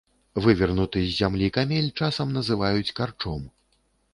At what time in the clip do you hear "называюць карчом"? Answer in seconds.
2.39-3.41